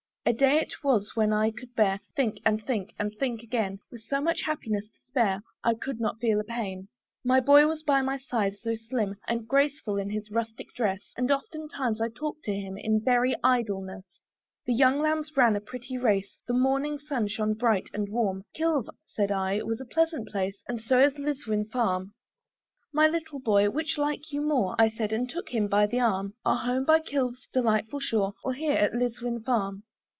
A 0.23 0.33
day 0.33 0.59
it 0.59 0.83
was 0.83 1.15
when 1.15 1.33
I 1.33 1.49
could 1.49 1.73
bear 1.73 1.97
To 1.97 2.03
think, 2.15 2.39
and 2.45 2.63
think, 2.63 2.93
and 2.99 3.11
think 3.17 3.41
again; 3.41 3.79
With 3.89 4.01
so 4.03 4.21
much 4.21 4.43
happiness 4.43 4.85
to 4.87 4.99
spare, 5.07 5.41
I 5.63 5.73
could 5.73 5.99
not 5.99 6.19
feel 6.19 6.39
a 6.39 6.43
pain. 6.43 6.89
My 7.25 7.39
boy 7.39 7.65
was 7.65 7.81
by 7.81 8.03
my 8.03 8.19
side, 8.19 8.55
so 8.57 8.75
slim 8.75 9.15
And 9.27 9.47
graceful 9.47 9.97
in 9.97 10.11
his 10.11 10.29
rustic 10.29 10.75
dress! 10.75 11.11
And 11.17 11.31
oftentimes 11.31 11.99
I 11.99 12.09
talked 12.09 12.43
to 12.43 12.53
him, 12.53 12.77
In 12.77 13.03
very 13.03 13.35
idleness. 13.43 14.05
The 14.67 14.75
young 14.75 14.99
lambs 15.01 15.35
ran 15.35 15.55
a 15.55 15.59
pretty 15.59 15.97
race; 15.97 16.37
The 16.47 16.53
morning 16.53 16.99
sun 16.99 17.27
shone 17.27 17.55
bright 17.55 17.89
and 17.91 18.07
warm; 18.07 18.43
"Kilve," 18.55 18.89
said 19.03 19.31
I, 19.31 19.63
"was 19.63 19.81
a 19.81 19.85
pleasant 19.85 20.27
place, 20.29 20.61
"And 20.67 20.79
so 20.79 20.99
is 20.99 21.17
Liswyn 21.17 21.65
farm. 21.71 22.13
"My 22.93 23.07
little 23.07 23.39
boy, 23.39 23.71
which 23.71 23.97
like 23.97 24.31
you 24.31 24.41
more," 24.41 24.75
I 24.77 24.87
said 24.87 25.13
and 25.13 25.27
took 25.27 25.49
him 25.49 25.67
by 25.67 25.87
the 25.87 25.99
arm 25.99 26.35
"Our 26.45 26.57
home 26.59 26.85
by 26.85 26.99
Kilve's 26.99 27.47
delightful 27.51 27.99
shore, 27.99 28.35
"Or 28.43 28.53
here 28.53 28.75
at 28.77 28.93
Liswyn 28.93 29.43
farm?" 29.43 29.81